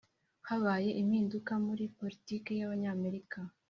[0.47, 3.39] [habaye impinduka muri politiki yabanyamerika.